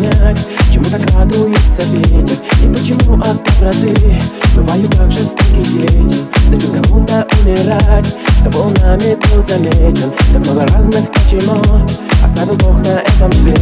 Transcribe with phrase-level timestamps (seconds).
[0.00, 4.18] понять Чему так радуется ветер И почему от доброты
[4.54, 6.18] Бывают так жестокие дети.
[6.48, 10.10] Зачем кому-то умирать Что волнами был заметен?
[10.32, 11.60] Так много разных почему
[12.24, 13.59] Оставил Бог на этом свете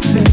[0.00, 0.28] свет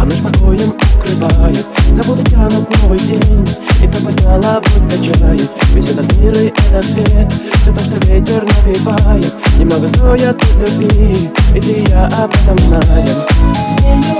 [0.00, 3.46] А наш покоем укрывает Заводы тянут новый день
[3.82, 5.50] И то подняла вот качает.
[5.72, 7.32] Весь этот мир и этот свет
[7.62, 14.13] Все то, что ветер напевает Немного стоят из любви И ты я об этом знаем